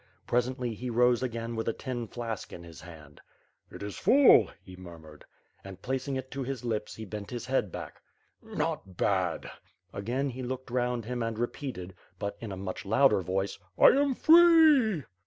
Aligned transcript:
Presently 0.25 0.73
he 0.73 0.89
rose 0.89 1.21
again 1.21 1.55
with 1.55 1.67
a 1.67 1.73
tin 1.73 2.07
flask 2.07 2.51
in 2.51 2.63
his 2.63 2.81
hand. 2.81 3.21
"It 3.69 3.83
is 3.83 3.95
full,"" 3.99 4.49
he 4.63 4.75
murmured. 4.75 5.25
And, 5.63 5.79
placing 5.83 6.15
it 6.15 6.31
to 6.31 6.41
his 6.41 6.65
lips, 6.65 6.95
he 6.95 7.05
bent 7.05 7.29
his 7.29 7.45
head 7.45 7.71
back. 7.71 8.01
"Not 8.41 8.97
bad!" 8.97 9.51
Again, 9.93 10.31
he 10.31 10.41
looked 10.41 10.71
round 10.71 11.05
him 11.05 11.21
and 11.21 11.37
repeated, 11.37 11.93
but 12.17 12.35
in 12.41 12.51
a 12.51 12.57
much 12.57 12.83
louder 12.83 13.21
voice: 13.21 13.59
"I 13.77 13.89
am 13.89 14.15
free!'' 14.15 15.03